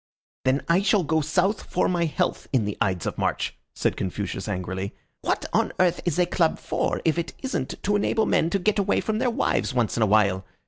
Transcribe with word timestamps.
"Then 0.45 0.63
I 0.67 0.81
shall 0.81 1.03
go 1.03 1.21
South 1.21 1.61
for 1.61 1.87
my 1.87 2.05
health 2.05 2.47
in 2.51 2.65
the 2.65 2.75
Ides 2.81 3.05
of 3.05 3.19
March," 3.19 3.53
said 3.75 3.95
Confucius, 3.95 4.47
angrily. 4.47 4.95
"What 5.21 5.45
on 5.53 5.71
earth 5.79 6.01
is 6.05 6.17
a 6.17 6.25
club 6.25 6.57
for 6.57 7.03
if 7.05 7.19
it 7.19 7.35
isn't 7.43 7.75
to 7.83 7.95
enable 7.95 8.25
men 8.25 8.49
to 8.49 8.57
get 8.57 8.79
away 8.79 8.99
from 8.99 9.19
their 9.19 9.29
wives 9.29 9.75
once 9.75 9.97
in 9.97 10.01
a 10.01 10.07
while? 10.07 10.43